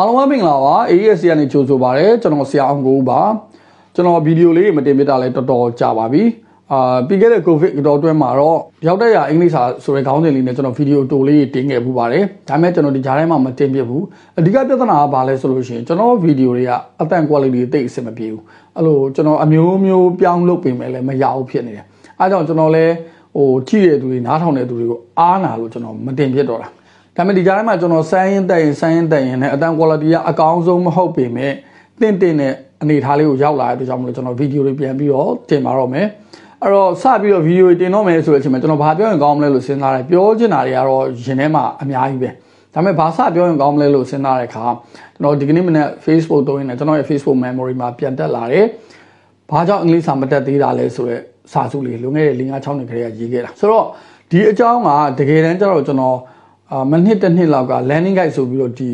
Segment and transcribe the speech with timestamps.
[0.00, 3.20] အားလုံးပဲမင်္ဂလာပါ AES ကနေကြိုဆိုပါရစေကျွန်တော်ဆရာအောင်ကိုပါ
[3.94, 6.22] ကျွန်တော်ဗီဒီယိုလေးမတင်ပြတာလည်းတော်တော်ကြာပါပြီ
[6.72, 14.04] အာပြီးခဲ့တဲ့ COVID ကတော့အတွင်းမှာတော့ရောက်တဲ့ရအင်္ဂလိပ်စာဆိုတဲ့ခေါင်းစဉ်လေးနဲ့ကျွန်တော်ဗီဒီယိုတိုလေးတင်ခဲ့ပူပါတယ်ဒါပေမဲ့ကျွန်တော်ဒီကြားထဲမှာမတင်ပြဘူး
[14.38, 18.42] အဓိကပြဿနာကဘာလဲဆိုလို့ရှိရင်ကျွန်တော်ဗီဒီယိုတွေကအတန် quality တိတ်အဆင်မပြေဘူး
[18.76, 21.84] အဲ့လိုကျွန်တော်အမျိုးမျိုးပြောင်းလုပ်ပြင်မယ်လည်းမရဘူးဖြစ်နေတယ်
[22.18, 22.94] အဲကြောင့်ကျွန်တော်လည်း
[23.36, 26.68] ဟိုကြည့်တဲ့သူတွေနားထောင်တဲ့သူတွေကိုအားနာလို့ကျွန်တော်မတင်ပြတော့တာ
[27.20, 31.52] ဒါပေမဲ့ဒီကြားထဲမှာကျွန်တော်ဆိုင်းရင်တက်ရင်ဆိုင်းရင်တက်ရင်လည်းအတန် quality ကအကောင်းဆုံးမဟုတ်ပေမဲ့
[32.00, 36.06] တင့်တင့်တဲ့အနေအထားလေးကိုရောက်လာတဲ့အတွက်ကြောင့်မလို့ကျွန်တော်ဗီဒီယိုတွေပြန်ပြီးတော့တင်ပါတော့မယ်
[36.62, 42.30] အဲ့တော့စပြီးတော့ဗီဒီယိုတင်တော့မယ်ဆိုတဲ့အချိန်မှာကျွန်တော်ဘာပြောရင်ကောင်းမလဲလို့စဉ်းစားတယ်ပြောချင်တာတွေကတော့ရင်ထဲမှာအများကြီးပဲ
[42.74, 44.64] ဒါပေမဲ့ဘာစပြောရင်ကောင်းမလဲလို့စဉ်းစားတဲ့အခါ
[45.14, 48.66] ကျွန်တော်ဒီကနေ့မနေ့ Facebook တုံးနေကျွန်တော်ရဲ့ Facebook memory မှာပြန်တက်လာတယ်
[49.50, 53.86] ဘာကြောင့်အင်္ဂလိပ်စာမတက်သေးတာလဲဆိုတော့စာစုလေးလွန်ခဲ့တဲ့၄၅6နှစ်ခရေကရေးခဲ့တာဆိုတော့
[54.30, 56.16] ဒီအကြောင်းကတကယ်တမ်းကျတော့ကျွန်တော်
[56.72, 58.88] အာမနှစ်တစ်နှစ်လောက်က landing guide ဆိုပြီးတော့ဒီ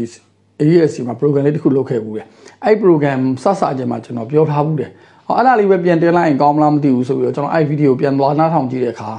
[0.61, 2.27] AESC မှာ program လေးတစ်ခုလုပ်ခဲ့ဘူးတယ်
[2.65, 4.91] အဲ့ program စစအချိန်မှာကျွန်တော်ပြောထားဘူးတယ်
[5.27, 9.11] ဟောအဲ့ဒါလေးပဲပြန်တင်လိုက်ရင်ကောင်းမလားမသိဘူးဆိုပြီးတော့ကျွန်တော်အဲ့ video ပြန်သွားနားထောင်ကြည့်တဲ့အခါ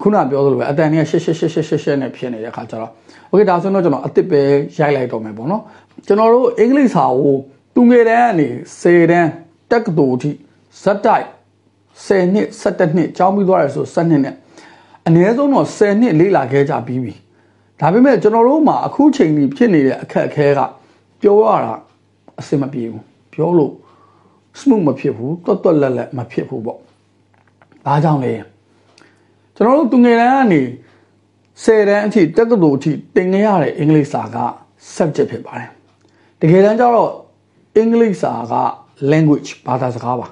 [0.00, 2.90] ခုနပြောသလိုပဲအတန်တွေကရှက်ရှက်ရှက်ရှက်ရှက်ရှက်နဲ့ဖြစ်နေတဲ့အခါကျတော့
[3.30, 4.42] okay ဒါဆိုတော့ကျွန်တော်အစ်စ်ပဲ
[4.78, 5.62] ရိုက်လိုက်တော့မယ်ပေါ့နော်
[6.06, 7.36] ကျွန်တော်တို့အင်္ဂလိပ်စာကို
[7.74, 8.48] သူငယ်တန်းကနေ
[8.80, 9.30] 10တန်း
[9.70, 10.30] တက္ကသိုလ်အထိ
[10.82, 11.26] ဇက်တိုက်
[12.06, 14.34] 10နှစ်17နှစ်ကျောင်းပြီးသွားတယ်ဆို17နှစ်နဲ့
[15.06, 17.14] အနည်းဆုံးတော့10နှစ်လေ့လာခဲ့ကြပြီးပြီ
[17.80, 20.60] ဒါပေမဲ့ကျွန်တော်တို့မှာအခုချိန်ကြီးဖြစ်နေတဲ့အခက်အခဲက
[21.20, 21.74] ပြောရတာ
[22.40, 23.72] အဆင်မပြေဘူးပြောလို့
[24.60, 26.78] smooth မဖြစ်ဘူးတွတ်တွတ်လက်လက်မဖြစ်ဘူးပေါ့
[27.86, 28.32] ဘာကြောင့်လဲ
[29.54, 30.62] ကျွန်တော်တို့သူငယ်တန်းကနေ
[31.64, 34.36] 10တန်းအထိတက္ကသိုလ်အထိသင်ခဲ့ရတဲ့အင်္ဂလိပ်စာက
[34.96, 35.68] subject ဖြစ်ပါတယ်
[36.40, 37.10] တကယ်တမ်းကျတော့
[37.76, 38.54] အင်္ဂလိပ်စာက
[39.12, 40.26] language ဘာသာစကားပါ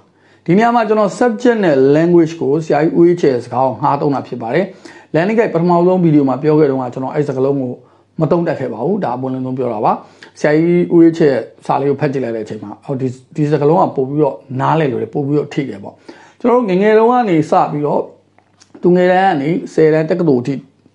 [0.45, 4.67] ဒီနေရာမှာကျွန်တော် subject နဲ့ language ကိုဆရာကြီးဦးချေစကားကိုငှားသုံးတာဖြစ်ပါတယ်
[5.15, 7.73] landing guide ပထမဆုံးဗီဒီယိုမှာပြောခဲ့တော့ကကျွန်တော်အဲ့စကားလုံးကို
[8.21, 9.93] မတုံးတက်ခဲ့ပါဘူးဒါအပွင့်လင်းဆုံးပြောတာပါ
[10.41, 11.29] ဆရာကြီးဦးချေ
[11.67, 15.95] စာလေးကိုဖတ်ကြည့်လိုက်တဲ့အချိန်မှာဟောဒီဒီစကားလုံးကပို့ပြီးတော့နားလဲလို့လေပို့ပြီးတော့ထိတယ်ပေါ့
[16.41, 18.03] ကျွန်တော်တို့ငငယ်တုန်းကနေစပြီးတော့
[18.83, 20.55] သူငယ်တန်းကနေ10တန်းတက္ကသိုလ်အထိ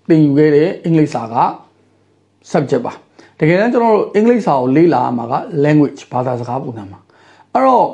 [0.09, 1.35] သင်ယူခဲ့တဲ့အင်္ဂလိပ်စာက
[2.51, 2.93] subject ပါ
[3.39, 5.33] တကယ်တမ်းကျွန်တော်တို့အင်္ဂလိပ်စာကိုလေ့လာရမှာက
[5.65, 6.99] language ဘာသာစကားပုံစံမှာ
[7.53, 7.87] အဲ့တော့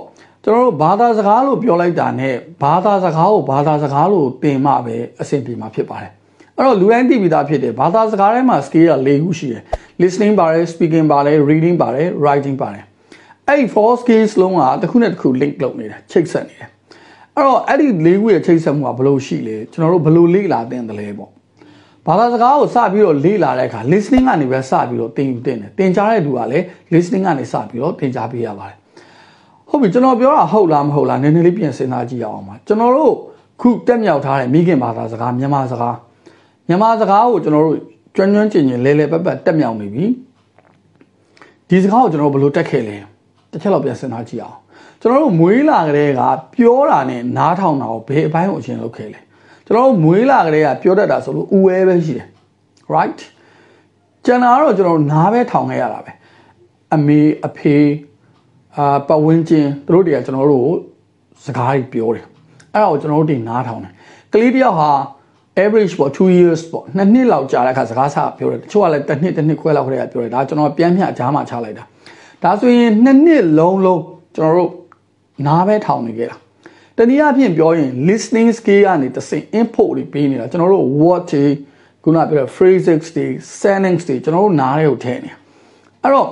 [0.46, 6.12] ကျွန်တော်တို့ဘာသာစကားလို့ပြောလိုက်တာနဲ့ဘာသာစကားကိုဘာသာစကားလို့သင်မှပဲအဆင်ပြေမှာဖြစ်ပါတယ်
[6.58, 9.62] အဲ့တော့လူတိုင်းသိပြီးသားဖြစ်တယ်ဘာသာစကားထဲမှာ skill က၄ခုရှိတယ်
[10.02, 12.84] listening ပါတယ် speaking ပါတယ် reading ပါတယ် writing ပါတယ်
[13.48, 16.70] အဲ့ဒီ four skills လုံးကတစ်ခုနဲ့တစ်ခု link လုပ်နေတယ်ချိတ်ဆက်နေတယ်
[17.36, 21.32] အဲ့တော့အဲ့ဒီ၄ခုရဲ့ချိတ်ဆက်မှုကဘယ်လိုရှိလဲကျွန်တော်တို့ဘယ်လိုလေ့လာသင်တယ်လဲပေါ့
[22.08, 28.78] ဘာသာစကားကိုစပြီးတော့လေ့လာတဲ့အခါ listening ကနေပဲစပြီးတော့သင်ယူသင်တယ်သင်ကြားတဲ့သူကလည်း listening ကနေစပြီးတော့သင်ကြားပေးရပါတယ်
[29.74, 33.14] ဟုတ်ပြီကျွန်တော်ပြောတာဟုတ်လားမဟုတ်လားနည်းနည်းလေးပြင်စဉ်းစားကြည့်ရအောင်ပါကျွန်တော်တို့
[33.62, 35.96] ခုတက်မြောက်ထားတဲ့မိခင်ဘာသာစကားမြန်မာစကား
[36.68, 37.78] မြန်မာစကားကိုကျွန်တော်တို့
[38.16, 40.06] ကျွမ်းကျွမ်းကျင်ကျင်လဲလဲပတ်ပတ်တက်မြောက်နေပြီ
[41.70, 42.98] ဒီစကားကိုကျွန်တော်ဘယ်လိုတက်ခဲ့လဲ
[43.52, 44.58] တစ်ချက်တော့ပြန်စဉ်းစားကြည့်အောင်
[45.02, 46.22] ကျွန်တော်တို့မွေးလာကလေးက
[46.56, 49.20] ပြောတာနဲ့နားထောင်တာကိုဘယ်အပိုင်းကိုအရင်လုပ်ခဲ့လဲ
[49.66, 52.28] ကျွန်တော်တို့မွေးလာကလေးကပြောတတ်တာဆိုလို့ဥဝဲပဲရှိတယ်
[52.94, 53.20] right
[54.26, 56.12] ကျန်တာတော့ကျွန်တော်တို့နားပဲထောင်ခဲ့ရတာပဲ
[56.94, 57.76] အမေအဖေ
[58.78, 60.70] အာပတ်ဝန်းကျင်သူတို့တွေကကျွန်တော်တို့
[61.46, 62.26] စကားတွေပြောတယ်
[62.74, 63.94] အဲ့ဒါကိုကျွန်တော်တို့တင်နားထောင်တယ်
[64.34, 64.92] ကလေးတယောက်ဟာ
[65.64, 71.84] average ပေါ့2 years ပေါ့နှစ်နှစ်လောက်ကြာတဲ့အခါစကားစပြောတယ်တချို့ကလည်းတစ်နှစ်တစ်နှစ်ခွဲလောက်ခရက်ပြောတယ်ဒါကျွန်တော်ပြန်မျှအချားမှချလိုက်တာ
[72.44, 74.02] ဒါဆိုရင်နှစ်နှစ်လုံးလုံး
[74.36, 74.72] ကျွန်တော်တို့
[75.48, 76.38] နားပဲထောင်နေခဲ့တာ
[76.98, 81.46] တနည်းအားဖြင့်ပြောရင် listening skill ကနေတဆင့် input တွေပေးနေတာကျွန်တော်တို့ word တွေ
[82.04, 83.26] ခုနပြောတဲ့ phrases တွေ
[83.62, 85.38] sentence တွေကျွန်တော်တို့နားထဲကိုထည့်နေတာ
[86.04, 86.30] အဲ့တော့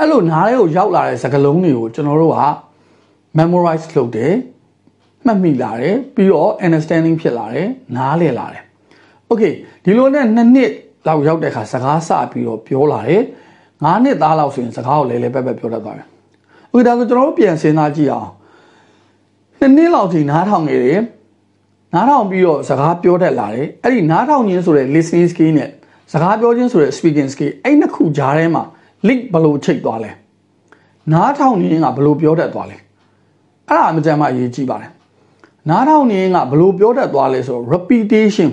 [0.00, 2.42] အဲ့လိုနားထဲကိုရောက်လာတဲ့စကားလုံးတွေကိုကျွန်တော်တို့က
[3.38, 4.34] memorize လုပ်တယ်
[5.26, 8.62] မှတ်မိလာတယ်ပြီးတော့ understanding ဖြစ်လာတယ်နားလည်လာတယ်
[9.30, 9.52] okay
[9.84, 10.72] ဒီလိုနဲ့နှစ်နှစ်
[11.06, 13.22] လောက်ရောက်တဲ့အခါစကားစပြီးတော့ပြောလာတယ်
[13.84, 16.06] ငါးနှစ်သားလောက်ဆိုရင်စကားကိုလဲလဲပက်ပက်ပြောတတ်သွားတယ်
[16.72, 18.30] okay ဒါဆိုကျွန်တော်တို့ပြန်စဉ်းစားကြည့်အောင်
[19.60, 21.00] နှစ်နှစ်လောက်ထိနားထောင်နေတယ်
[21.94, 25.70] နားထောင်ပြီးတော့စကားပြောတတ်လာတယ်အဲ့ဒီနားထောင်ခြင်းဆိုတဲ့ listening skill နဲ့
[26.12, 28.64] စကားပြောခြင်းဆိုတဲ့ speaking skill အဲ့နှစ်ခုကြားထဲမှာ
[29.07, 30.11] link ဘယ်လိုချိတ်သွားလဲ
[31.11, 32.77] နားထောင်ခြင်းကဘယ်လိုပြောတတ်သွားလဲ
[33.67, 34.91] အဲ့ဒါအမှန်တမ်းမှအရေးကြီးပါတယ်
[35.69, 38.49] နားထောင်ခြင်းကဘယ်လိုပြောတတ်သွားလဲဆိုတော့ repetition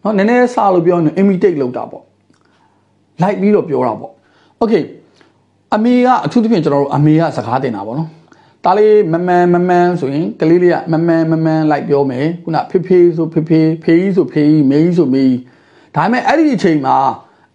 [0.00, 2.04] เนาะနည်းနည်းစလို့ပြောရင် imitate လုပ်တာပေါ့
[3.22, 4.12] လိုက်ပြီးတော့ပြောတာပေါ့
[4.60, 4.82] okay
[5.74, 8.10] အမေကအထူးသဖြင့်ကျွန်တော်တို့အမေကစကားတင်တာပေါ့နော်
[8.64, 15.40] တားလေးမမန်မမန်ဆိုရင်ကလေးလေးကမမန်မမန်လိုက်ပြောမယ်ခုနဖေဖေဆိုဖေဖေဖေကြီးဆိုဖေကြီးမေကြီးဆိုမေကြီး
[15.94, 16.96] ဒါပေမဲ့အဲ့ဒီအချိန်မှာ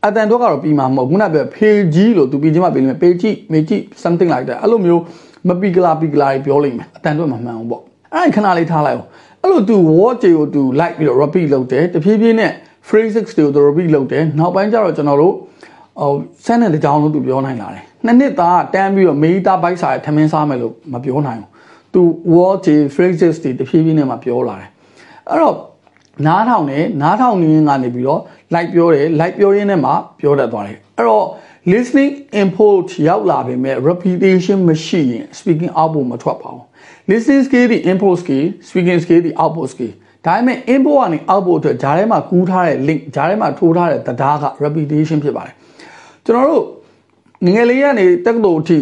[0.08, 5.02] အတန်တော့ကတော့ပြီးမှာမဟုတ်ခုနပြောဖေကြီးလို့သူပြီးချင်းမှပြီးလိမ့်မယ်ပေကြီးမေကြီး something like that အဲ့လိုမျိုး
[5.48, 7.82] မပီကလာပီကလာပြောလိမ့်မယ်အတန်တော့မမှန်ဘူးပေါ့
[8.14, 9.08] အဲ့ဒီခဏလေးထားလိုက်အောင်
[9.42, 12.52] အဲ့လိုသူ word တွေကိုသူ like ပြီးတော့ repeat လုပ်တယ်တဖြည်းဖြည်းနဲ့
[12.88, 15.34] phrases တွေကိုသူ repeat လုပ်တယ်နောက်ပိုင်းကျတော့ကျွန်တော်တို့
[16.00, 16.10] ဟို
[16.46, 21.50] ဆန်းတဲ့တကြောင်လို့သူပြောနိုင်လာတယ်နှစ်နှစ်သားတန်းပြီးတော့မေးတာဘိုက်စာထမင်းစားမယ်လို့မပြောနိုင်ဘူး
[21.94, 22.02] သူ
[22.34, 24.70] word တွေ phrases တွေတဖြည်းဖြည်းနဲ့မှပြောလာတယ်
[25.30, 25.56] အဲ့တော့
[26.26, 28.20] နားထောင်တယ်နားထောင်နေရင်ကနေပြီးတော့
[28.54, 31.26] like ပြောတယ် like ပြောရင်းနဲ့မှပြောတတ်သွားတယ်အဲ့တော့
[31.72, 36.64] listening input ရောက်လာပေမဲ့ repetition မရှိရင် speaking output မထွက်ပါဘူး
[37.10, 39.92] listening skill ဒီ input skill speaking skill ဒီ output skill
[40.26, 45.54] ဒါပေမဲ့ input ကနေ output အတွက်ဂျားထဲမှာကူးထားတဲ့ link ဂျားထဲမှာထိုးထားတဲ့တရားက repetition ဖြစ်ပါတယ်
[46.24, 46.64] ကျွန်တော်တို့
[47.44, 48.78] ငငယ်လေးကနေတက္ကသိုလ်အထိ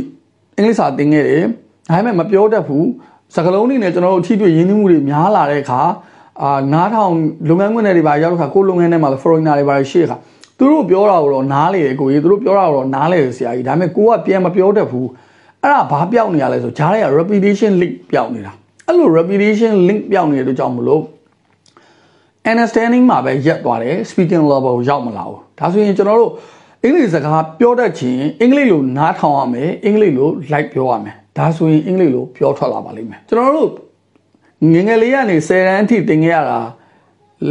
[0.56, 1.44] အင်္ဂလိပ်စာသင်ခဲ့တယ်
[1.90, 2.86] ဒါပေမဲ့မပြောတတ်ဘူး
[3.34, 5.80] စကားလုံးတွေနဲ့ကျွန်တော်တို့အထီးတွေ့ရင်းနှီးမှုတွေများလာတဲ့အခါ
[6.42, 7.12] အာနားထောင်
[7.48, 10.16] လုပ်ငန်းခွင်တွေပါရောက်တဲ့အခါကိုယ်လုပ်ငန်းထဲမှာ foreigner တွေပါရှိတဲ့အခါ
[10.58, 15.08] သူတို့ပြောတာကိုတော့နားလေကိုကြီးသူတို့ပြောတာကိုတော့နားလေဆရာကြီးဒါပေမဲ့ကိုကပြန်မပြောတတ်ဘူး
[15.62, 18.52] အဲ့ဒါဘာပြောက်နေရလဲဆိုဂျားတွေက repetition link ပြောက်နေတာ
[18.86, 21.02] အဲ့လို repetition link ပြောက်နေတဲ့ကြောင့်မလို့
[22.50, 26.32] understanding မှာပဲရက်သွားတယ် speaking level ရောက်မလာဘူးဒါဆိုရင်ကျွန်တော်တို့
[26.82, 33.70] အင်္ဂလိပ်စကားပြောတတ်ခြင်းအင်္ဂလိပ်လိုနားထောင်ရမယ်အင်္ဂလိပ်လို like ပြောရမယ်ဒါဆိုရင်အင်္ဂလိပ်လိုပြောထွက်လာပါလိမ့်မယ်ကျွန်တော်တို့
[34.72, 36.58] ငငယ်လေးကနေ10တန်းအထိသင်ခဲ့ရတာ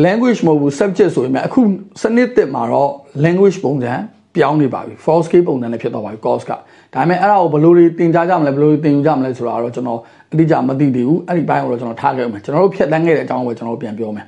[0.05, 1.61] language မဟုတ်ဘူး subject ဆိုရင်အခု
[2.01, 2.91] စနစ်တစ်မှာတော့
[3.25, 3.93] language ပုံစံ
[4.35, 6.57] ပြောင်းနေပါပြီ false scale ပုံစံနဲ့ဖြစ်သွားပါပြီ course ကဒါ
[6.93, 9.99] ပေမဲ့အဲ့ဒါကိုဘယ်လိုတွေသင်ကြားကြမလဲဘယ်လိုတွေသင်ယူကြမလဲဆိုတာတော့ကျွန်တော်
[10.31, 14.25] အတိအကျမသိသေးဘူးအဲ့ဒီဘိုင်းကိုတော့ကျွန်တော်ထားခဲ့မယ်ကျွန်တော်တို့ဖြတ်တန်းခဲ့တဲ့အကြောင်းကိုကျွန်တော်ပြန်ပြောမယ်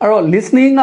[0.00, 0.82] အဲ့တော့ listening က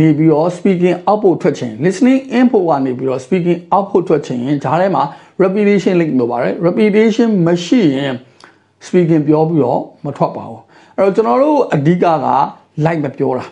[0.00, 5.02] နေပြီးတော့ speaking output ထွက်ခြင်း listening input ကနေပြီးတော့ speaking output ထွက်ခြင်းဂျားထဲမှာ
[5.42, 8.14] repetition link လို့ပါတယ် repetition မရှိရင်
[8.86, 10.67] speaking ပြောပြီးတော့မထွက်ပါဘူးအဲ့
[10.98, 12.06] တော့ကျွန်တော်တို့အဓိကက
[12.84, 13.44] like မပြောတာ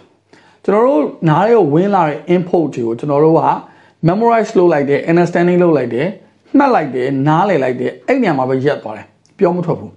[0.64, 3.42] ကျွန်တော်တို့နားရဲကိုဝင်လာတဲ့ input တွေကိုကျွန်တော်တို့က
[4.08, 6.08] memorize လုပ်လိုက်တယ် understanding လုပ်လိုက်တယ်
[6.58, 9.06] မှတ်လိုက်တယ်နားလည်လိုက်တယ်အဲ့ညမှာပဲရက်သွားတယ်
[9.38, 9.92] ပြောမထွက်ဘူး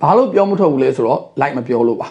[0.00, 2.08] ဘာလို့ပြောမထွက်ဘူးလဲဆိုတော့ like မပြောလို့ပါ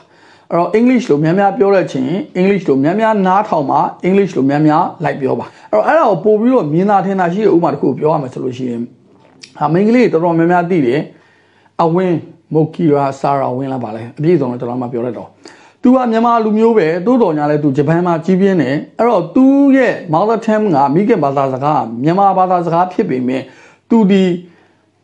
[0.50, 8.82] အဲ့တော့ English လို့များများပြောတဲ့ချင်း English လို့များများနားထောင်မှာ English လို့များများ like ပြောပါအဲ့တော့အဲ့ဒါကိုပို့ပြီးတော့မြင်သာထင်သာရှိတဲ့ဥပမာတစ်ခုပြောရမယ်ဆိုလို့ရှိရင်
[9.60, 11.02] ဟာမင်္ဂလိတော်တော်များများသိတယ်
[11.84, 12.18] အဝင်း
[12.55, 15.29] မိုကီရာဆာရာဝင်းလာပါလေအပြည့်စုံတော့ကျွန်တော်မှပြောရတော့
[15.83, 19.47] သူကမြန်မာလူမျိုးပဲတိုးတော်ညာလဲသူဂျပန်မှာကြီးပြင်းတယ်အဲ့တော့သူ
[19.77, 23.43] ရဲ့ mother tongue ကမိခင်ဘာသာစကားမြန်မာဘာသာစကားဖြစ်ပေမဲ့
[23.91, 24.25] သူဒီ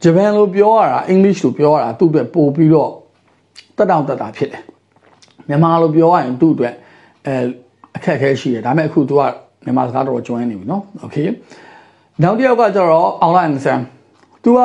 [0.03, 2.91] ဂျပန်လိုပြောရတာအင်္ဂလိပ်လိုပြောရတာသူ့အတွက်ပို့ပြီးတော့
[3.77, 4.63] တက်တောင့်တက်တာဖြစ်တယ်
[5.49, 6.75] မြန်မာလိုပြောရရင်သူ့အတွက်
[7.27, 7.35] အဲ
[7.97, 9.23] အခက်အခဲရှိတယ်ဒါပေမဲ့အခုသူက
[9.65, 11.17] မြန်မာစကားတော်ကျွမ်းနေပြီเนาะโอเค
[12.23, 13.81] နောက်တစ်ယောက်ကကျတော့ online exam
[14.45, 14.61] သူက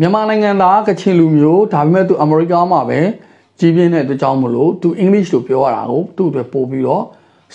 [0.00, 3.00] မြန်မာနိုင်ငံသားကချင်လူမျိုးဒါပေမဲ့သူအမေရိကမှာပဲ
[3.58, 7.04] ကြီးပြင်းတဲ့အတွက်ကြောင့်မလို့သူ English လိုပြောရတာကိုသူ့အတွက်ပို့ပြီးတော့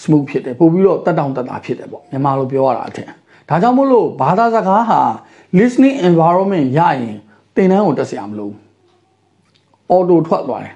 [0.01, 3.07] smooth ဖြစ်တယ်ပို့ပြီးတော့တက်တောင့်တက်တာဖြစ်တယ်ပေါ့မြန်မာလိုပြောရတာအထင်
[3.49, 5.01] ဒါကြောင့်မလို့ဘာသာစကားဟာ
[5.59, 7.15] listening environment ရရင်
[7.55, 8.59] သင်တန်းကိုတက်စရာမလိုဘူး
[9.93, 10.73] auto ထွက်သွားတယ်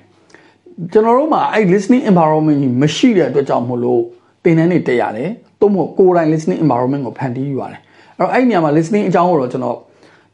[0.92, 4.02] ကျွန်တော်တို့မှာအဲ့ listening environment ကြီးမရှိတဲ့အတွက်ကြောင့်မလို့
[4.44, 5.30] သင်တန်းတွေတက်ရတယ်
[5.60, 7.81] သို့မဟုတ်ကိုယ်တိုင် listening environment ကိုဖန်တီးယူရတယ်
[8.18, 9.78] အဲ့တော့အဲ့နေရာမှာ listening အကြောင်းကိုတော့ကျွန်တော်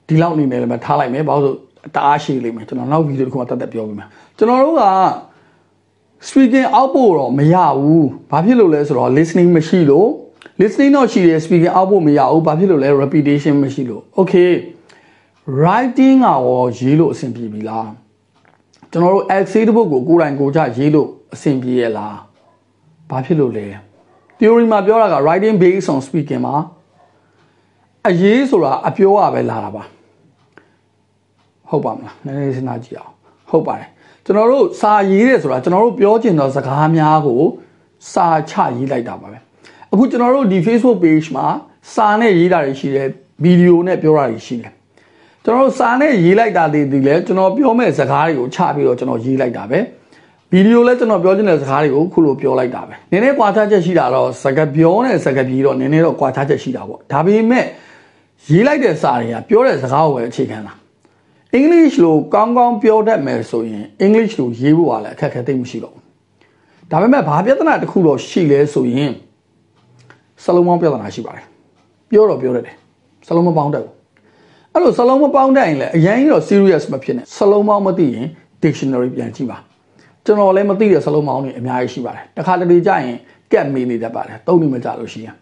[0.07, 4.07] ဒီလောက်နေနေလည်းထားလိုက်မယ်ဘာလို့ဆိုတအားရှိလိမ့်မယ်ကျွန်တော်နောက်ဗီဒီယိုတစ်ခုမှတက်တက်ပြောပြမယ်
[4.37, 4.85] ကျွန်တော်တို့က
[6.27, 10.09] speaking output တော့မရဘူးဘာဖြစ်လို့လဲဆိုတော့ listening မရှိလို့
[10.61, 14.51] listening တော့ရှိတယ် speaking output မရဘူးဘာဖြစ်လို့လဲ repetition မရှိလို့ okay
[15.59, 17.89] writing ကရောရေးလို့အဆင်ပြေပြီလား
[18.91, 22.17] ကျွန်တော်တို့ essay တစ်ပုဒ်ကိုကိုယ်တိုင်ကိုယ်ချရေးလို့အဆင်ပြေရဲ့လား
[23.09, 23.67] ဘာဖြစ်လို့လဲ
[24.39, 26.55] theory မှာပြောတာက writing based on speaking မှာ
[28.07, 29.83] အရေးဆိုတာအပြောရပဲလာတာပါ
[31.69, 33.13] ဟုတ်ပါမလားနည်းနည်းစဉ်းစားကြည့်အောင်
[33.49, 33.89] ဟုတ်ပါတယ်
[34.25, 37.41] ကျွန်တော်တို့စာရေးတယ်ဆိုတာကျွန်တော်တို့ပြောချင်တဲ့စကားများကို
[38.11, 39.37] စာချရေးလိုက်တာပါပဲ
[39.91, 41.45] အခုကျွန်တော်တို့ဒီ Facebook page မှာ
[41.93, 43.07] စာနဲ့ရေးတာတွေရှိတယ်
[43.43, 44.71] ဗီဒီယိုနဲ့ပြောတာတွေရှိတယ်
[45.43, 49.79] ကျွန်တော်တို့စာနဲ့ရေးလိုက်တာတွေဒီလဲကျွန်တော်ပြောမဲ့စကားတွေကိုချပြီးတော့ကျွန်တော်ရေးလိုက်တာပဲ
[50.51, 57.65] ဗီဒီယိုလဲကျွန်တော်ပြောချင်တဲ့စကားတွေကိုခုလိုပြောလိုက်တာပဲနည်းနည်းကွာခြားချက်ရှိတာတော့စကားပြောနဲ့စကားပြီးတော့နည်းနည်းတော့ကွာခြားချက်ရှိတာပေါ့ဒါပေမဲ့
[58.49, 60.73] ရေးလိုက်တဲ့စာတွေကပြောတဲ့စကားကိုပဲအခြေခံတာ
[61.57, 66.03] အင်္ဂလိပ်လိုကောင်းကောင်းပြောတတ်မယ်ဆိုရင်အင်္ဂလိပ်လိုရေးဖို့ကလည်းအခက်အခဲသိမရှိတော့ဘူး
[66.91, 69.11] ဒါပေမဲ့ဘာပြဿနာတစ်ခုတော့ရှိလဲဆိုရင်
[70.43, 71.45] စလုံးပေါင်းပြဿနာရှိပါတယ်
[72.11, 72.75] ပြောတော့ပြောတတ်တယ်
[73.27, 73.93] စလုံးမပေါင်းတတ်ဘူး
[74.73, 78.25] အဲ့လိုစလုံးမပေါင်းတတ်ရင်လည်းအရင်ကြီးတော့ serious မဖြစ်နဲ့စလုံးပေါင်းမသိရင်
[78.63, 79.57] dictionary ပြန်ကြည့်ပါ
[80.25, 83.17] ကျွန်တော်လည်းမသိတဲ့စလုံးပေါင်းတွေအများကြီးရှိပါတယ်တခါတလေကြာရင်
[83.51, 85.35] ကက်မေးနေတတ်ပါတယ်သုံးနေမကြလို့ရှိရင်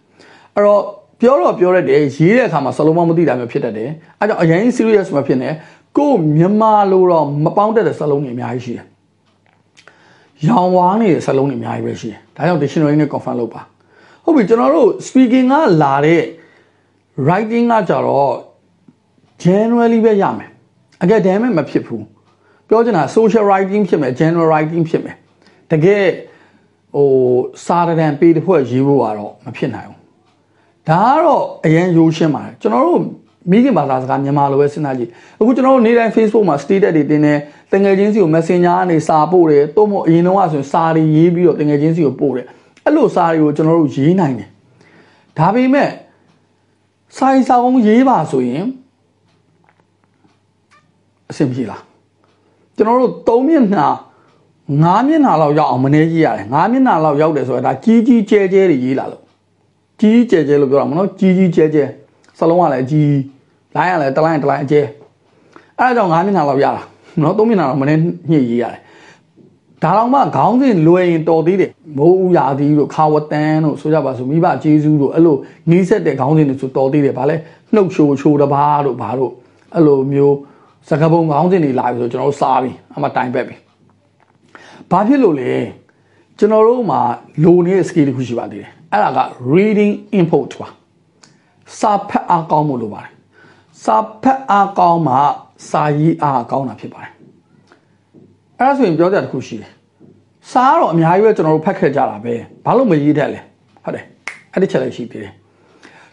[0.55, 0.81] အဲ့တော့
[1.21, 5.53] ပြောတော့ပြောရတယ်ရေးတဲ့အခါမှာစလုံးပေါင်းမသိတာမျိုးဖြစ်တတ်တယ်အဲကြောင့်အရင် serious မဖြစ်နဲ့
[5.97, 8.85] ကိုမြန်မာလိုတော့မပေါင်းတတ်တဲ့စလုံးတွေအများကြီးရှိတယ်
[10.47, 13.61] ရောင်ဝါးနေတဲ့စလုံးတွေအများကြီးပဲရှိတယ်ဒါကြောင့် dictionary နဲ့ confirm လုပ်ပါ
[14.23, 16.23] ဟုတ်ပြီကျွန်တော်တို့ speaking ကလာတဲ့
[17.25, 18.33] writing ကကြတော့
[19.43, 20.49] generally ပဲရမယ်
[21.05, 22.05] academic မဖြစ်ဘူး
[22.67, 25.15] ပြောချင်တာ social writing ဖြစ်မယ် general writing ဖြစ်မယ်
[25.71, 26.05] တကယ်
[26.95, 27.09] ဟို
[27.65, 30.01] စာရန်ပေးတစ်ဖွဲ့ရေးဖို့ကတော့မဖြစ်နိုင်ဘူး
[30.89, 33.01] ဒါကတော့အရင်ရိုးရှင်းပါတယ်ကျွန်တော်တို့
[33.49, 35.09] မိခင်ဘာသာစကားမြန်မာလိုပဲစဉ်းစားကြည့်
[35.39, 37.39] အခုကျွန်တော်တို့နေ့တိုင်း Facebook မှာ status တွေတင်တယ်
[37.71, 42.45] တငယ်ချင်းစီကို Messenger ကနေစာပို့တယ်တို့မို့အရင်တော့ဆိုရင်စာတွေရေးပြီးတော့တငယ်ချင်းစီကိုပို့တယ်
[42.85, 44.49] အဲ့လိုစာတွေကိုကျွန်တော်တို့ရေးနိုင်တယ်
[45.37, 45.89] ဒါပေမဲ့
[47.17, 48.63] စာရေးစာအုံးရေးပါဆိုရင်
[51.29, 51.81] အဆင်ပြေလား
[52.75, 53.11] ကျွန်တော်တို့
[53.43, 53.87] ၃မျက်နှာ
[54.69, 59.23] ၅မျက်နှာလောက်ရောက်အောင်မနေကြီးရတယ်၅မျက်နှာလောက်ရောက်တယ်ဆိုတာဒါကြီးကြီးကျဲကျဲတွေရေးလာလို့
[59.99, 61.85] ကြီးကြီးကျဲကျဲလို့ပြောတာမနော်ကြီးကြီးကျဲကျဲ
[62.39, 63.09] စလုံးကလည်းကြီး
[63.75, 64.81] လိုင်းကလည်းတလိုင်းတလိုင်းအကျဲ
[65.79, 66.83] အဲ့ဒါကြောင့်၅မျက်နှာလောက်ရတာ
[67.21, 67.95] နော်၃မျက်နှာလောက်မနေ
[68.31, 68.79] ညှိရေးရတယ်
[69.83, 75.37] ဒါတော့မှခေါင်းစဉ်လွယ်ရင်တော်သေးတယ်မိုးဦးရာသီတို့ခါဝတန်းတို့ဆိုကြပါစို့မိဘကျေးဇူးတို့အဲ့လို
[75.71, 77.35] နီးစက်တဲ့ခေါင်းစဉ်တွေဆိုတော်သေးတယ်ဗာလဲ
[77.73, 79.31] နှုတ်ချိုချိုတဘာတို့ဘာတို့
[79.73, 80.35] အဲ့လိုမျိုး
[80.89, 83.55] စကားပုံခေါင်းစဉ်တွေလာပြီဆိုကျွန်တော်တို့စားပြီအမှတိုင်ပက်ပြီ
[84.91, 85.51] ဘာဖြစ်လို့လဲ
[86.39, 87.01] ကျွန်တော်တို့မှာ
[87.43, 89.19] လိုနေတဲ့ skill တစ်ခုရှိပါသေးတယ်အဲ့ဒါက
[89.53, 90.67] reading input ပါ
[91.79, 93.14] စာဖတ်အားကောင်းမှုလိုပါတယ်
[93.85, 95.15] စာဖတ်အားကောင်းမှ
[95.69, 97.11] စာရေးအားကောင်းတာဖြစ်ပါတယ်
[98.59, 99.71] အဲ့ဒါဆိုရင်ပြောကြတစ်ခုရှိတယ်
[100.51, 102.33] စာကတော့အများကြီးပဲကျွန်တော်တို့ဖတ်ခဲ့ကြတာပဲ
[102.65, 103.39] ဘာလို့မရေးတတ်လဲ
[103.83, 104.05] ဟုတ်တယ်
[104.53, 105.33] အဲ့ဒီချက်လည်းရှိသေးတယ်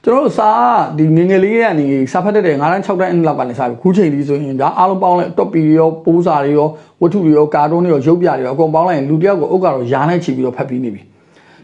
[0.05, 0.51] ကျွန်တော်တို့စာ
[0.99, 6.69] ဒီငငယ်လေးကနေစာဖတ်တတ်တဲ့9တန်း6တန်းအင်းလောက်ကနေစာပြီးခုချိန်လေးဆိုရင်ဒါအားလုံးပေါင်းလိုက်တော့ပီရောပိုးစာတွေရော
[7.01, 11.03] ဝတ္ထုတွေရောကာတွန်းတွေရောရုပ်ပြတွေရောအကုန်ပေါင်းလိုက်ရင်လူတယောက်ကိုအုပ်ကတော့ယာနဲ့ချီပြီးတော့ဖတ်ပြီးနေပြီ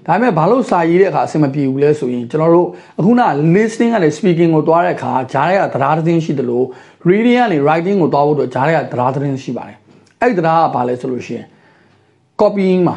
[0.09, 3.23] ဒါပေမဲ့ဘာလို့စာရေးတဲ့အခါအဆင်မပြေဘူးလဲဆိုရင်ကျွန်တော်တို့အခုန
[3.55, 6.67] listening ကနေ speaking ကိုသွားတဲ့အခါဂျားတွေကတရားသတင်းရှိတယ်လို့
[7.09, 9.77] reading ကနေ writing ကိုသွားဖို့တော့ဂျားတွေကတရားသတင်းရှိပါတယ်
[10.21, 11.47] အဲ့ဒီတရားကဘာလဲဆိုလို့ရှိရင်
[12.41, 12.97] copying မှာ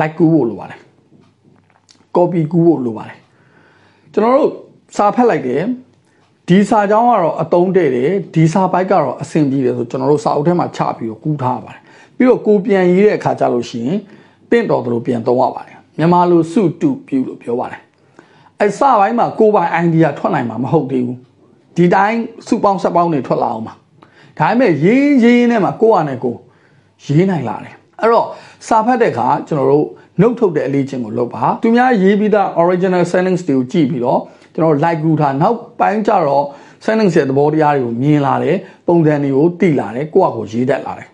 [0.00, 0.78] like ကူဖို့လိုပါတယ်
[2.16, 3.18] copy ကူဖို့လိုပါတယ်
[4.12, 4.50] ကျွန်တော်တို့
[4.96, 5.62] စာဖတ်လိုက်တယ်
[6.48, 11.82] ဒီစာကြောင်းကတော့အတုံးတဲ့တယ်ဒီစာပိုက်ကတော့အဆင်ပြေတယ်ဆိုကျွန်တော်တို့စာအုပ်ထဲမှာချပြီးတော့ကူးထားပါတယ်
[12.16, 13.98] ပြီးတော့ကိုပြန်ရေးတဲ့အခါကျလို့ရှိရင်
[14.50, 17.82] တင့်တော်တို့ပြန်သုံးရပါတယ် မြန်မာလိုစုတုပြုလို့ပြောပါတယ်
[18.60, 21.18] အဲစပိုင်းမှာကိုပိုင် idea ထွက်နိုင်မှာမဟုတ်သေးဘူး
[21.76, 23.74] ဒီတိုင်းစုပေါင်းဆက်ပေါင်းတွေထွက်လာအောင်ပါ
[24.38, 26.36] ဒါပေမဲ့ရင်းရင်းနဲ့မှာကိုယ့်အနေကို
[27.04, 28.26] ရေးနိုင်လာတယ်အဲ့တော့
[28.68, 29.86] စာဖတ်တဲ့အခါကျွန်တော်တို့
[30.20, 34.20] နှုတ်ထုတ်တဲ့အလေးချင်းကိုလုပ်ပါသူများရေးပြီးသား original sentence တွေကိုကြည့်ပြီးတော့
[34.54, 36.44] ကျွန်တော် like ကူထားနောက်ပိုင်းကျတော့
[36.84, 38.56] sentence ရဲ့သဘောတရားတွေကိုမြင်လာတယ်
[38.86, 41.08] ပုံစံတွေကိုသိလာတယ်ကိုယ့်အကိုရေးတတ်လာတယ်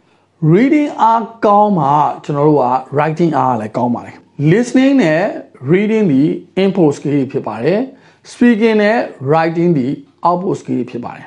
[0.52, 1.86] reading အားကောင်းမှ
[2.24, 2.66] ကျွန်တော်တို့က
[2.96, 5.22] writing အားလည်းကောင်းပါတယ် listening နဲ့
[5.70, 6.22] reading ဒီ
[6.62, 7.80] input skill ဖြစ်ပါတယ်
[8.30, 9.86] speaking နဲ့ writing ဒီ
[10.26, 11.26] output skill ဖြစ်ပါတယ်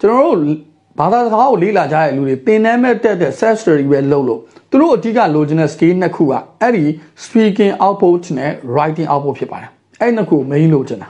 [0.00, 0.58] ကျွန်တော်တို့
[0.98, 6.84] ဘာသာစကားကိုလေ့လာကြတဲ့လူတွေသင်တန်းမဲ့တက်တဲ့ self study ပဲလုပ်လို့သူတို့အဓိကလိုချင်တဲ့ skill နှစ်ခုကအဲ့ဒီ
[7.24, 11.08] speaking output နဲ့ writing output ဖြစ်ပါတယ်အဲ့နှစ်ခု main လိုချင်တာ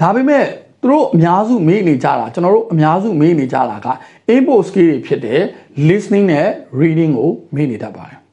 [0.00, 0.44] ဒါပေမဲ့
[0.82, 3.88] သူတို့အများစုမေးနေကြတာကျွန်တော်တို့အများစုမေးနေကြတာက
[4.34, 5.40] input skill တွေဖြစ်တဲ့
[5.88, 6.48] listening နဲ့
[6.80, 8.23] reading ကိုမေးနေတတ်ပါတယ်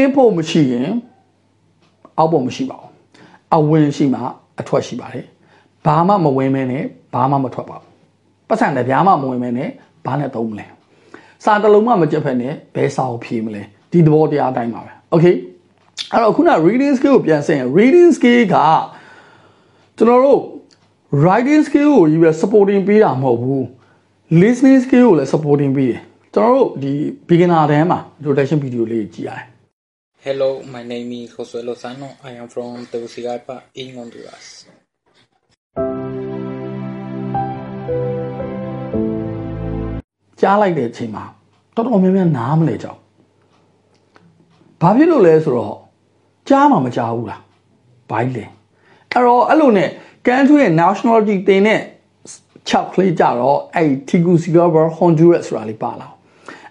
[0.00, 0.90] input မရှိရင်
[2.18, 2.90] output မရှိပါဘူး
[3.56, 4.20] အဝင်ရှိမှ
[4.60, 5.26] အထွက်ရှိပါတယ်
[5.86, 6.84] ဘာမှမဝင်မဲနဲ့
[7.14, 7.88] ဘာမှမထွက်ပါဘူး
[8.48, 9.68] ပတ်စံလည်းဗျာမှမဝင်မဲနဲ့
[10.06, 10.66] ဘာနဲ့သုံးမလဲ
[11.44, 15.34] စာတလုံးမှမကြက်ဖက်နဲ့ဘယ်စာကိုဖြေမလဲဒီသဘောတရားအတိုင်းပါပဲ okay
[16.12, 18.56] အဲ့တော့ခုန reading skill ကိုပြန်ဆင်ရင် reading skill က
[19.96, 20.40] ကျွန်တော်တို့
[21.22, 23.64] writing skill ကိုကြီးပဲ supporting ပေးတာမဟုတ်ဘူး
[24.40, 26.00] listening skill ကိုလည်း supporting ပေးတယ်
[26.34, 26.92] ကျွန်တော်တို့ဒီ
[27.28, 29.51] beginner တန်းမှာ introduction video လေးကြည့်ရတယ်
[30.24, 32.14] Hello, my name is Josué Lozano.
[32.22, 34.46] I am from Tegucigalpa in Honduras.
[40.40, 41.24] ကြားလိုက်တဲ့အချိန်မှာ
[41.74, 42.98] တော်တော်များများနားမလဲကြောက်
[44.80, 45.76] ဘာဖြစ်လို့လဲဆိုတော့
[46.48, 47.42] ကြားမှမကြားဘူးလား
[48.10, 48.44] ဘိုင်းလေ
[49.10, 49.88] အဲ့တော့အဲ့လိုနဲ့
[50.26, 51.80] ကန်ထူရဲ့ nationality တင်တဲ့
[52.70, 56.08] 6ကလေးကြတော့အဲ့ Tegucigalpa Honduras ဆိုတာလေးပါလာ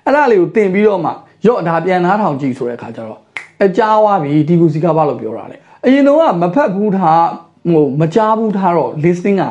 [0.06, 1.12] အဲ့ဒါလေးကိုတင်ပြီးတော့မှ
[1.48, 3.21] ရော့ဒါပြန်နားထောင်ကြည့်ဆိုတဲ့အခါကျတော့
[3.66, 7.26] အကြားသွားပြီ Tegucigalpa လို့ပြောတာလေအရင်တော့ကမဖတ်ဘူးထား
[7.70, 9.44] ဟိုမကြားဘူးထားတော့ listening က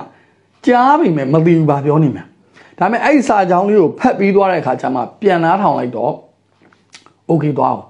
[0.66, 2.24] ကြားပြီမဲ့မသိဘူးပါပြောနေမှာ
[2.78, 6.12] ဒါပေမဲ့အဲ့ဒီစာကြောင်းလေးကိုဖတ်ပြီးသွားတဲ့အခါကျမှပြန်နားထောင်လိုက်တော့
[7.30, 7.84] okay သွားအောင်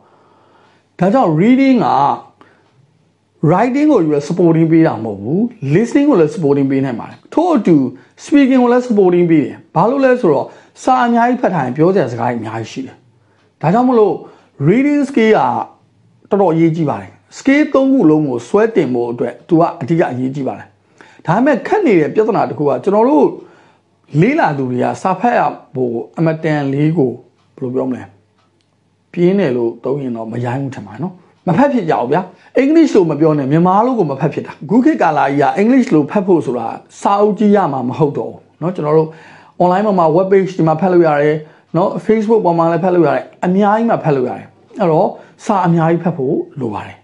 [0.98, 1.88] ဒါကြောင့် reading က
[3.48, 5.40] writing ကိုယူရ supporting ပေးတာမဟုတ်ဘူး
[5.74, 7.76] listening ကိုလည်း supporting ပေးနိုင်ပါတယ်ထို့အတူ
[8.24, 10.46] speaking ကိုလည်း supporting ပေးတယ်ဘာလို့လဲဆိုတော့
[10.82, 12.96] စာအများကြီးဖတ်ထားရင်ပြောစရာစကားကြီးအများကြီးရှိတယ်
[13.60, 14.14] ဒါကြောင့်မလို့
[14.68, 15.40] reading skill က
[16.29, 20.67] တော်တော်အရေးကြီးပါတယ် skill သုံးခုလုံးကိုဆွဲတင်ဖို့အတွက် तू ကအဓိကအရေးကြီးပါတယ်
[21.25, 23.27] ဒါပေမဲ့ခက်နေတဲ့ပြဿနာတစ်ခုကကျွန်တော်တို့
[24.21, 25.41] လေးလာသူတွေကစာဖတ်ရ
[25.75, 27.11] ဖို့အမတန်လေးကို
[27.55, 28.03] ဘယ်လိုပြောမလဲ
[29.11, 31.13] ပြင်းတယ်လို့သုံးရင်တော့မရိုင်းဘူးထင်ပါနော်
[31.47, 32.21] မဖတ်ဖြစ်ကြအောင်ဗျာ
[32.57, 36.67] အင်္ဂလိပ်လိုမပြောနဲ့မြန်မာလိုကိုမဖတ်ဖြစ်တာဂုခေတ်ကာလာကြီးကအင်္ဂလိပ်လိုဖတ်ဖို့ဆိုတာ
[37.01, 39.09] စာအုပ်ကြီးရမှာမဟုတ်တော့ဘူးเนาะကျွန်တော်တို့
[39.61, 41.35] online မှာ web page ဒီမှာဖတ်လို့ရတယ်
[41.73, 44.47] เนาะ Facebook ပေါ်မှာလည်းဖတ်လို့ရတယ်အများကြီးမှာဖတ်လို့ရတယ်
[44.78, 45.08] အဲ့တော့
[45.44, 46.96] စာအများကြီးဖတ်ဖို့လိုပါတယ်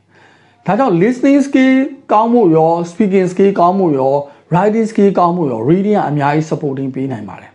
[0.67, 1.75] ဒါကြောင့် listening skill
[2.13, 4.15] ကောင်းမှုရော speaking skill ကောင်းမှုရော
[4.53, 7.51] writing skill ကောင်းမှုရော reading ကအများကြီး supporting ပေးနိုင်ပါတယ်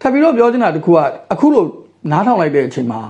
[0.00, 0.98] ထပ်ပြီးတော့ပြောချင်တာတစ်ခုက
[1.32, 1.66] အခုလို့
[2.10, 3.00] နားထောင်လိုက်တဲ့အချိန်မှာ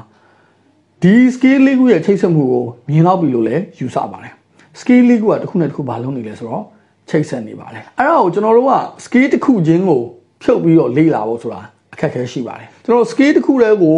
[1.03, 4.33] ဒီ skill လေးခုရဲ့ချိတ်ဆက်မှုကိုမြင်တော့ပြီလို့လည်းယူဆပါတယ်
[4.81, 6.65] skill လေးခုကတစ်ခုနဲ့တစ်ခုဘာလုပ်နေလဲဆိုတော့
[7.11, 10.03] ချိတ်ဆက်နေပါတယ်အဲ့ဒါကိုကျွန်တော်တို့က skill တစ်ခုချင်းကို
[10.43, 11.61] ဖြုတ်ပြီးတော့လေ့လာဖို့ဆိုတာ
[11.95, 13.97] အခက်အခဲရှိပါတယ်ကျွန်တော် skill တစ်ခုတည်းကို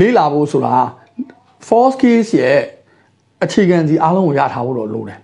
[0.00, 0.74] လေ့လာဖို့ဆိုတာ
[1.68, 2.60] four skills ရဲ့
[3.44, 5.18] အခြေခံစီအားလုံးကိုရထားဖို့တော့လိုတယ်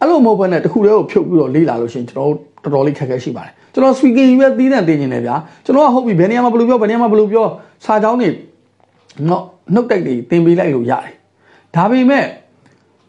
[0.00, 7.46] အဲ့လိုမဟုတ်ဘဲနဲ့တစ်ခုတည်းကိုဖြုတ်ပြီးတော့လေ့လာလို့ရှိရင်ကျွန်တော်တို့တော်တော်လေးခက်ခဲရှိပါတယ်ကျွန်တော် speaking ပဲသီးသန့်သိနေတယ်ဗျာကျွန်တော်ကဟုတ်ပြီဘယ်နေရာမှာဘယ်လိုပြောဘယ်နေရာမှာဘယ်လိုပြော
[7.84, 8.28] စာကြောင်းတွေ
[9.28, 9.44] နော်
[9.74, 11.12] နှုတ်တိုက်တွေသင်ပေးလိုက်လို့ရတယ်
[11.76, 12.26] ဒါပေမဲ့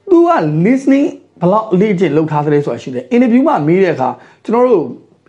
[0.09, 0.31] तू က
[0.65, 1.07] listening
[1.41, 4.09] ဘလောက်လေ့ကျင့်လုပ်ထားသလဲဆိုတာရှိတယ် interview မှာမေးတဲ့အခါ
[4.43, 4.85] ကျွန်တော်တို့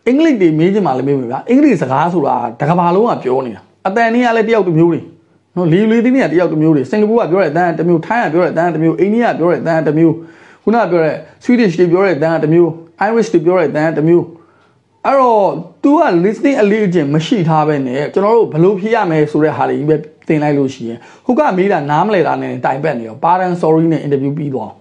[0.06, 5.00] အင်္ဂလိပ်တွေမေးချင်မှလည်းမေးမယ်ဗျာအင်္ဂလိပ်စကားဆိုတာတကဘာလုံးကပြောနေတာအတန်နည်းကလည်းတယောက်တစ်မျိုးတွေ
[5.56, 10.14] နော်လီလီတင်းကတယောက်တစ်မျိုးတွေစင်ကာပူကပြောတဲ့အတန်တစ်မျိုးထိုင်းကပြောတဲ့အတန်တစ်မျိုးအိန္ဒိယပြောတဲ့အတန်တစ်မျိုး
[10.62, 12.70] ခုနကပြောတဲ့ Swedish တွေပြောတဲ့အတန်တစ်မျိုး
[13.08, 14.24] Irish တွေပြောတဲ့အတန်တစ်မျိုး
[15.06, 15.48] အဲ့တော့
[15.82, 19.96] तू က listening အလေးအကျင့်မရှိထားပဲနဲ့ကျွန်တော်တို့ဘလို့ဖြေရမယ်ဆိုတဲ့ဟာတွေကြီးပဲ
[20.28, 24.72] သင်လိုက်လို့ရှိရင်ဟိုကမေးတာနားမလဲတာနဲ့တိုင်ပတ်နေရော pardon sorry နဲ့ interview ပြီးသွား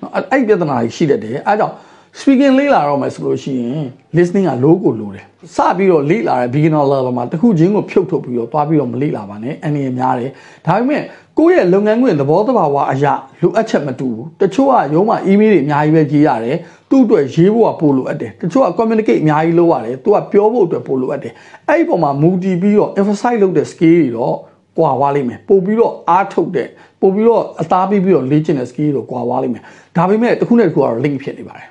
[0.00, 1.74] နော်အဲ့ပြဿနာကြီးရှိတတ်တယ်အဲကြောင့်
[2.18, 3.84] speaking လေ့လာတော့မယ်ဆိုလို့ရှိရင်
[4.16, 5.24] listening က low ကိုလိုတယ်
[5.56, 10.30] စပြီးတော့လေ့လာတဲ့ beginner level မှာတခုချင်းကိုဖြုတ်ထုတ်ပြီးတော့သွားပြီးတော့မလေ့လာပါနဲ့အနေနဲ့များတယ်
[10.66, 11.02] ဒါပေမဲ့
[11.38, 13.12] ကိုယ့်ရဲ့လုပ်ငန်းခွင်သဘောတဘာဝအရာ
[13.42, 16.56] လိုအပ်ချက်မတူဘူးတချို့ကရုံးမှာ email တွေအများကြီးပဲရေးရတယ်
[16.90, 21.32] သူ့အတွက်ရေးဖို့ကပိုလိုအပ်တယ်တချို့က communicate အများကြီးလုပ်ရတယ်သူကပြောဖို့အတွက်ပိုလိုအပ်တယ်
[21.68, 24.36] အဲ့ဒီပုံမှာ move တည်ပြီးတော့ emphasize လုပ်တဲ့ skill တွေတော့
[24.78, 26.68] ကွာဝါလိမ့်မယ်ပို့ပြီးတော့အားထုတ်တဲ့
[27.00, 29.62] ပို့ပြီးတော့အသားပြီးပြီးတော့လေ့ကျင့်တဲ့ skill တွေကွာဝါလိမ့်မယ်
[29.96, 31.68] ဒါပေမဲ့တစ်ခုနဲ့တစ်ခုကတော့ link ဖြစ်နေပါတယ်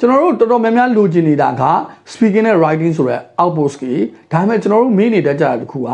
[0.00, 1.62] ကျွန်တော်တို့တော်တော်များများလိုချင်နေတာက
[2.12, 4.00] speaking နဲ့ writing ဆိုတဲ့ output skill
[4.32, 5.90] ဒါပေမဲ့ကျွန်တော်တို့မေးနေတတ်ကြတာတစ်ခုက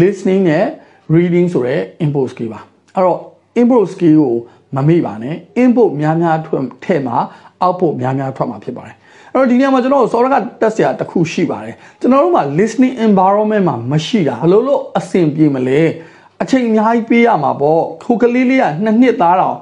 [0.00, 0.66] listening နဲ့
[1.14, 2.60] reading ဆိုတဲ့ input skill ပါ
[2.94, 3.18] အဲ့တော့
[3.60, 4.34] input skill ကို
[4.76, 7.16] မမေ့ပါနဲ့ input များများထွက်ထဲမှာ
[7.64, 8.96] output များများထွက်မှာဖြစ်ပါတယ်
[9.32, 15.80] အဲ့တော့ဒီနေရာမှာကျွန်တော်တို့စောရကတက်စရာတစ်ခုရှိပါတယ်ကျွန်တော်တို့မှာ listening environment မှာမရှိတာဘလို့လို့အဆင်ပြေမလဲ
[16.42, 19.56] အချိန်အများကြီးပေးရမှာပေါ့ခိုကလေးလေးကနှစ်နှစ်သားတောင်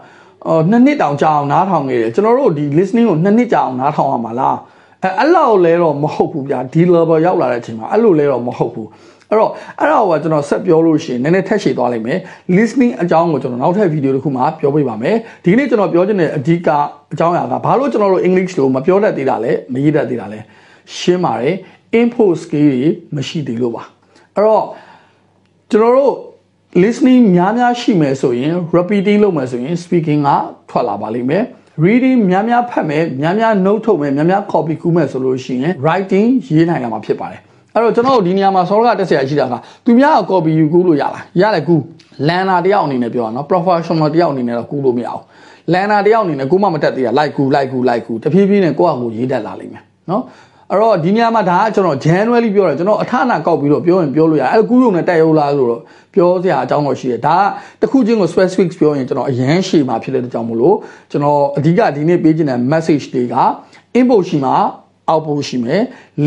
[0.49, 4.57] အော်နှစ်နှစ်တောင်ကြာအောင်နားထောင်နေတယ်ကျွန်တော်တို့ဒီ listening ကိုနှစ်နှစ်ကြာအောင်နားထောင်ရမှာလား
[5.03, 8.89] အဲအဲ့လောက်လဲတော့မဟုတ်ဘူးဗျာဒီ level ရောက်လာတဲ့အချိန်မှာအဲ့လိုလဲတော့မဟုတ်ဘူး
[9.31, 12.19] အဲ့တော့အဲ့ဒါကိုကျွန်တော်ဆက်ပြောလို့ရှိရင်နည်းနည်းထက်ရှည်သွားလိမ့်မယ်
[12.57, 16.69] listening အကြောင်းကိုကျွန်တော်နောက်ထပ်ဗီဒီယိုတစ်ခုမှာပြောပြပါမယ်ဒီနေ့ကျွန်တော်ပြောချင်တဲ့အဓိက
[17.13, 20.39] အကြောင်းအရာကဘာလို့ကျွန်တော်တို့ English လို့မပြောတတ်သေးတာလဲမရေးတတ်သေးတာလဲ
[20.97, 21.55] ရှင်းပါတယ်
[22.01, 23.83] info skill တွေမရှိသေးလို့ပါ
[24.35, 24.65] အဲ့တော့
[25.71, 26.13] ကျွန်တော်တို့
[26.84, 30.30] listening များများရှိမယ်ဆိုရင် repeating လုပ်မယ်ဆိုရင် speaking က
[30.70, 31.44] ထွက်လာပါလိမ့်မယ်
[31.86, 37.42] reading များများဖတ်မယ်များများ note ထုတ်မယ်များများ copy ကူးမယ်ဆိုလို့ရှိရင် writing ရေးနိုင်လာမှာဖြစ်ပါတယ်
[37.74, 39.54] အဲ့တော့ကျွန်တော်တို့ဒီနေရာမှာ solve ကတက်เสียရှိတာက
[39.86, 41.82] သူများက copy ယူကူးလို့ရလားရတယ်ကူး
[42.28, 45.24] learner တယောက်အနေနဲ့ပြောရအောင်နော် professional တယောက်အနေနဲ့တော့ကူးလို့မရအောင်
[45.74, 50.24] learner တယောက်အနေနဲ့ကိုမှမတက်သေးတာ like ကူ like ကူ like ကူတဖြည်းဖြည်းနဲ့ကိုယ့်အကူရေးတတ်လာလိမ့်မယ်နော်
[50.73, 55.83] အဲ့တော့ဒီနေရာမှာဒါကကျွန်တော် January ပြောတယ်ကျွန်တော်အထနာကောက်ပြီးတော့ပြောရင်ပြောလို့ရအဲ့ကူးရုံနဲ့တက်ရုံလားဆိုတော့
[56.15, 57.37] ပြောစရာအကြောင်းတော့ရှိတယ်ဒါ
[57.81, 60.77] ကတခုချင်းကို specific ပြောရင်ကျွန်တော်အရန်ရှည်မှာဖြစ်တဲ့အကြောင်းမို့လို့
[61.11, 63.35] ကျွန်တော်အဓိကဒီနေ့ပေးချင်တဲ့ message တွေက
[63.99, 64.57] input ရှိမှာ
[65.11, 65.83] output ရှိမယ်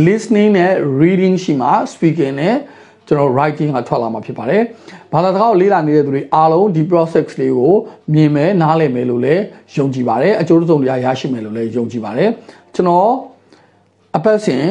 [0.08, 2.56] listening နဲ့ reading ရှိမှာ speaking နဲ့
[3.08, 4.62] ကျွန်တော် writing ကထွက်လာမှာဖြစ်ပါတယ်။
[5.14, 7.74] ဘာသာစကားကိုလေ့လာနေတဲ့သူတွေအားလုံးဒီ process လေးကို
[8.14, 9.44] မြင်မယ်နားလည်မယ်လို့လည်း
[9.76, 12.30] ယုံကြည်ပါတယ်။အကျိုးဆုံးတရားရရှိမယ်လို့လည်းယုံကြည်ပါတယ်။
[12.76, 13.10] ကျွန်တော်
[14.18, 14.66] အပတ်စဉ်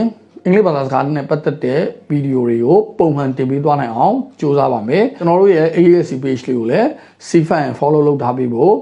[0.45, 6.89] အင်္ဂလိပ်ဘာသာစကားနဲ့ပတ်သက်တဲ့ဗီဒီယိုတွေကိုပုံမှန်တင်ပေးသွားနိုင်အောင်ကြိုးစားပါမယ်။ကျွန်တော်တို့ရဲ့ AAC page လေးကိုလည်း
[7.29, 8.75] CFan follow လုပ်ထားပေးဖို့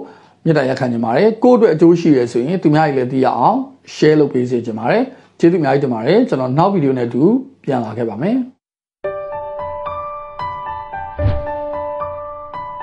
[0.44, 3.58] မြတ်တရားခံနေပါတယ်။ကိုယ့်အတွက်အကျိုးရှိရဆိုရင်သူများကြီးလည်းသိရအောင်
[3.94, 5.02] share လုပ်ပေးစေချင်ပါတယ်။
[5.40, 7.22] ကျေးဇူးအများကြီးတင်ပါတယ်ကျွန်တော်နောက်ဗီဒီယိုနဲ့အတူ
[7.64, 8.38] ပြန်လာခဲ့ပါမယ်။